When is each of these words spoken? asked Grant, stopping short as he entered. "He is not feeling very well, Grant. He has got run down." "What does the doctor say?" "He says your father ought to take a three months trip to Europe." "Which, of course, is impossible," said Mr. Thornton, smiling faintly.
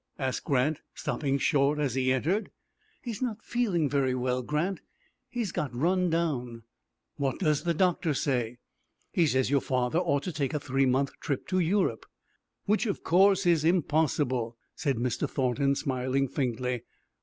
asked 0.17 0.45
Grant, 0.45 0.81
stopping 0.95 1.37
short 1.37 1.77
as 1.77 1.93
he 1.93 2.11
entered. 2.11 2.49
"He 3.03 3.11
is 3.11 3.21
not 3.21 3.43
feeling 3.43 3.87
very 3.87 4.15
well, 4.15 4.41
Grant. 4.41 4.81
He 5.29 5.41
has 5.41 5.51
got 5.51 5.75
run 5.75 6.09
down." 6.09 6.63
"What 7.17 7.37
does 7.37 7.65
the 7.65 7.75
doctor 7.75 8.15
say?" 8.15 8.57
"He 9.11 9.27
says 9.27 9.51
your 9.51 9.61
father 9.61 9.99
ought 9.99 10.23
to 10.23 10.31
take 10.33 10.55
a 10.55 10.59
three 10.59 10.87
months 10.87 11.13
trip 11.19 11.45
to 11.49 11.59
Europe." 11.59 12.07
"Which, 12.65 12.87
of 12.87 13.03
course, 13.03 13.45
is 13.45 13.63
impossible," 13.63 14.57
said 14.75 14.97
Mr. 14.97 15.29
Thornton, 15.29 15.75
smiling 15.75 16.27
faintly. 16.27 16.81